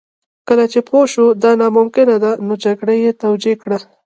[0.47, 3.77] کله چې پوه شو دا ناممکنه ده نو جګړه یې توجیه کړه